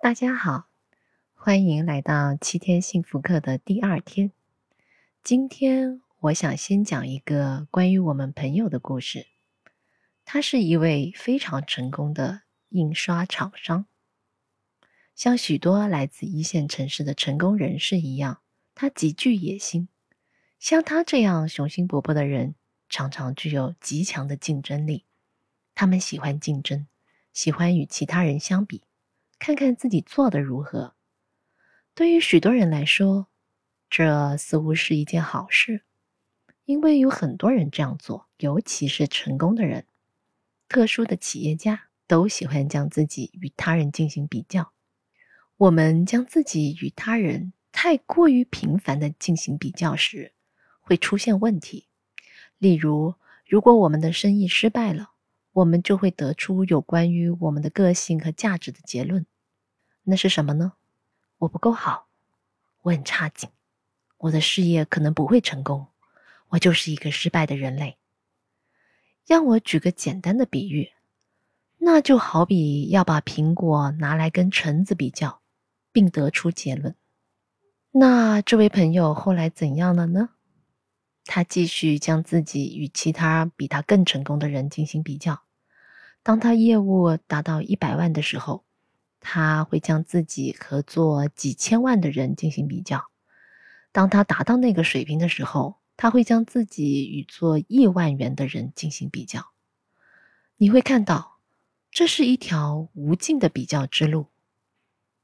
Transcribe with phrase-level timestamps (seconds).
[0.00, 0.68] 大家好，
[1.34, 4.30] 欢迎来到七天幸福课的第二天。
[5.24, 9.26] 今天我想先讲一个关于我们朋友的故事。
[10.24, 13.86] 他是一位非常成功的印刷厂商，
[15.16, 18.40] 像许多来自一线城市的成功人士一样，
[18.76, 19.88] 他极具野心。
[20.60, 22.54] 像他这样雄心勃勃的人，
[22.88, 25.04] 常常具有极强的竞争力。
[25.74, 26.86] 他们喜欢竞争，
[27.32, 28.82] 喜欢与其他人相比。
[29.38, 30.94] 看看自己做的如何。
[31.94, 33.28] 对于许多人来说，
[33.90, 35.82] 这似乎是一件好事，
[36.64, 39.86] 因为有很多人这样做，尤其是成功的人、
[40.68, 44.72] 特殊的企业家，都喜欢将自己与他人进行比较。
[45.56, 50.32] 我们将自己与他人太过于频繁的进行比较时，
[50.80, 51.88] 会出现问题。
[52.58, 53.14] 例如，
[53.46, 55.10] 如果我们的生意失败了，
[55.58, 59.26] 我们就会得出有关于我们的个性和价值的结论，
[60.04, 60.74] 那是什么呢？
[61.38, 62.06] 我不够好，
[62.82, 63.50] 我很差劲，
[64.18, 65.88] 我的事业可能不会成功，
[66.50, 67.96] 我就是一个失败的人类。
[69.26, 70.92] 让我举个简单的比喻，
[71.78, 75.40] 那就好比要把苹果拿来跟橙子比较，
[75.90, 76.94] 并得出结论。
[77.90, 80.28] 那这位朋友后来怎样了呢？
[81.24, 85.42] 他继续将自己与其他比他更成功的人进行比较。
[86.22, 88.64] 当他业务达到一百万的时候，
[89.20, 93.10] 他会将自己和做几千万的人进行比较。
[93.92, 99.52] 当他达到那个水平的时候，他会将自己与做亿万元的人进行比较。
[100.58, 101.38] 你会看到，
[101.90, 104.26] 这是一条无尽的比较之路。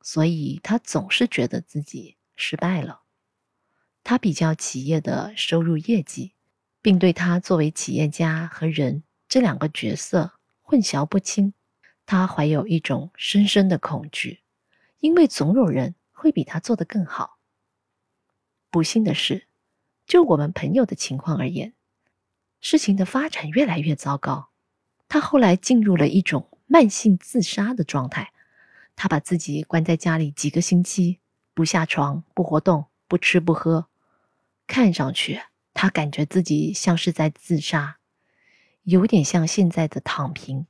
[0.00, 3.02] 所以他总是觉得自己失败了。
[4.02, 6.32] 他比较企业的收入业绩，
[6.80, 10.32] 并对他作为企业家和人这两个角色
[10.72, 11.52] 混淆不清。
[12.06, 14.40] 他怀有一种深深的恐惧，
[15.00, 17.36] 因为总有人会比他做得更好。
[18.70, 19.46] 不幸的是，
[20.06, 21.74] 就我们朋友的情况而言，
[22.58, 24.48] 事情的发展越来越糟糕。
[25.08, 28.32] 他后来进入了一种慢性自杀的状态。
[28.96, 31.18] 他把自己关在家里几个星期，
[31.52, 33.88] 不下床，不活动，不吃不喝。
[34.66, 35.42] 看上去，
[35.74, 37.98] 他感觉自己像是在自杀，
[38.82, 40.66] 有点像现在的躺平。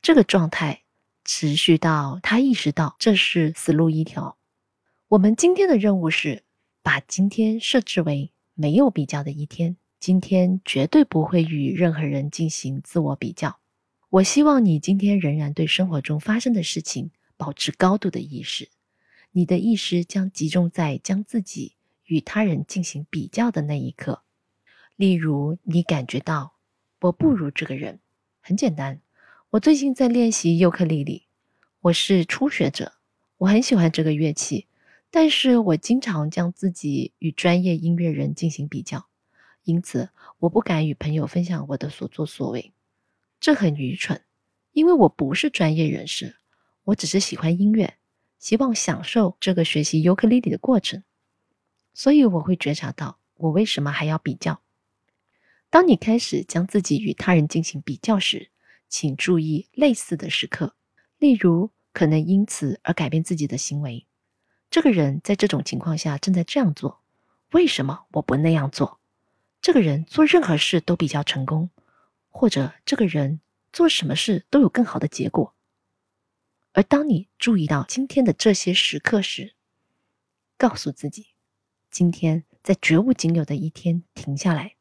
[0.00, 0.82] 这个状态
[1.24, 4.36] 持续到他意识到这是死路一条。
[5.08, 6.44] 我们今天的任务是
[6.82, 9.76] 把今天设置为没有比较的一天。
[10.00, 13.60] 今天绝对不会与任何人进行自我比较。
[14.10, 18.68] 我希望你今天仍然对生活中发生的事情保持高度的意识。
[19.30, 21.76] 你的意识将集中在将自己。
[22.04, 24.22] 与他人进行比较的那一刻，
[24.96, 26.56] 例如你感觉到
[27.02, 27.98] 我不如这个人，
[28.40, 29.00] 很简单。
[29.50, 31.26] 我最近在练习尤克里里，
[31.80, 32.92] 我是初学者，
[33.38, 34.68] 我很喜欢这个乐器，
[35.10, 39.06] 但是我经常将自己与专业音乐人进行比较，
[39.64, 42.72] 因此我不敢与朋友分享我的所作所为，
[43.40, 44.22] 这很愚蠢，
[44.70, 46.36] 因为我不是专业人士，
[46.84, 47.94] 我只是喜欢音乐，
[48.38, 51.02] 希望享受这个学习尤克里里的过程。
[51.94, 54.60] 所以我会觉察到，我为什么还要比较？
[55.72, 58.50] 当你开始将自己与他人进行比较时，
[58.90, 60.76] 请注意类似的时刻，
[61.16, 64.06] 例如可能因此而改变自己的行为。
[64.68, 67.00] 这个人在这种情况下正在这样做，
[67.52, 69.00] 为什么我不那样做？
[69.62, 71.70] 这个人做任何事都比较成功，
[72.28, 73.40] 或者这个人
[73.72, 75.54] 做什么事都有更好的结果。
[76.72, 79.54] 而当你注意到今天的这些时刻时，
[80.58, 81.28] 告诉自己。
[81.90, 84.76] 今天在绝无仅有的一天停下来，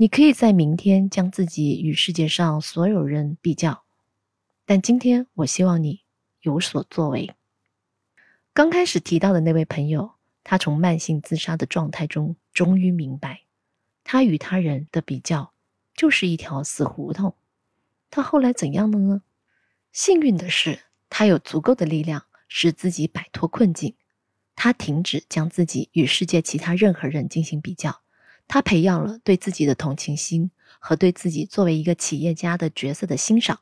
[0.00, 3.84] 你可以在明天将自己与世界上所有人比较，
[4.64, 6.00] 但今天我希望你
[6.40, 7.34] 有所作为。
[8.54, 10.12] 刚开始提到的那位朋友，
[10.42, 13.42] 他从慢性自杀的状态中终于明白，
[14.02, 15.52] 他与他人的比较
[15.94, 17.34] 就是一条死胡同。
[18.08, 19.20] 他后来怎样了呢？
[19.92, 20.80] 幸运的是，
[21.10, 23.94] 他有足够的力量使自己摆脱困境。
[24.56, 28.00] 他停止将自己与世界其他任何人进行比较，
[28.52, 30.50] 他培养了对自己的同情心
[30.80, 33.60] 和对自己作为一个企业家的角色的欣赏，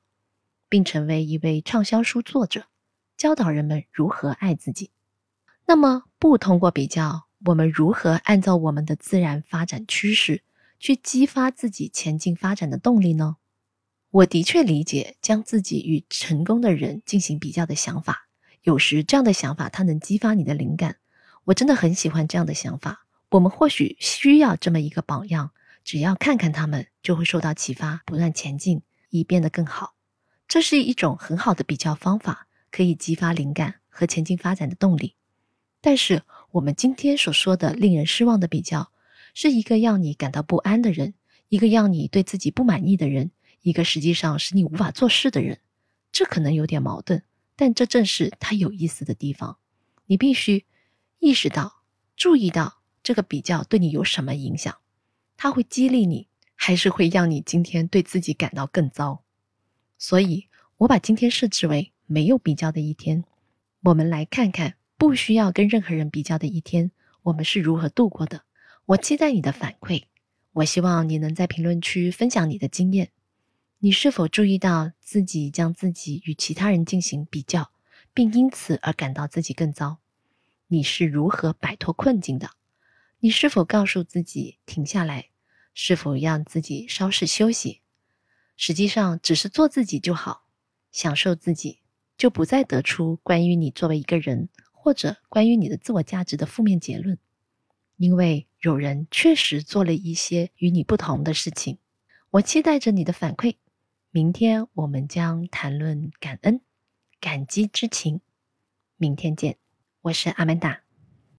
[0.71, 2.65] 并成为一位畅销书作者，
[3.15, 4.91] 教导人们如何爱自己。
[5.67, 10.43] 那么，不通过比较，我们如何按照我们的自然发展趋势
[10.81, 13.37] 去激发自己前进发展的动力呢？
[14.11, 18.27] 我的确理解将自己与成功的人进行比较的想法。
[18.63, 20.97] 有时这样的想法，它能激发你的灵感。
[21.45, 23.05] 我真的很喜欢这样的想法。
[23.31, 25.51] 我们或许需要这么一个榜样，
[25.85, 29.95] 只要看看他们，就会受到启发，不断前进，以变得更好。
[30.47, 35.15] 这是一种很好的比较方法，可以激发灵感和前进发展的动力。
[35.81, 36.23] 但是，
[36.53, 38.91] 我们今天所说的令人失望的比较，
[39.35, 41.13] 是一个让你感到不安的人，
[41.51, 43.31] 一个让你对自己不满意的人，
[43.61, 45.61] 一个实际上使你无法做事的人。
[46.11, 47.23] 这可能有点矛盾，
[47.55, 49.59] 但这正是它有意思的地方。
[50.07, 50.65] 你必须
[51.19, 51.83] 意识到、
[52.17, 52.78] 注意到
[53.09, 54.77] 这个比较对你有什么影响，
[55.39, 59.23] 它会激励你，还是会让你今天对自己感到更糟？
[59.97, 63.25] 所以，我把今天设置为没有比较的一天。
[63.81, 64.75] 我们来看看。
[64.99, 66.91] 不需要跟任何人比较的一天，
[67.23, 68.43] 我们是如何度过的？
[68.85, 70.03] 我期待你的反馈。
[70.53, 73.11] 我希望你能在评论区分享你的经验。
[73.79, 77.71] 你是否注意到自己将自己与其他人进行比较，
[78.13, 79.97] 并因此而感到自己更糟？
[80.67, 82.51] 你是如何摆脱困境的？
[83.21, 85.31] 你是否告诉自己停下来？
[85.75, 87.83] 是否让自己稍事休息？
[88.57, 90.49] 实际上，只是做自己就好，
[90.91, 91.81] 享受自己，
[92.17, 94.49] 就不再得出关于你作为一个人。
[94.81, 97.19] 或者关于你的自我价值的负面结论，
[97.97, 101.77] 因为有人确实做了一些与你不同的事情。
[102.31, 103.57] 我期待着你的反馈。
[104.11, 106.63] 明天我们将谈论感恩、
[107.21, 108.23] 感激之情。
[108.97, 109.59] 明天见，
[110.01, 110.88] 我是阿曼达。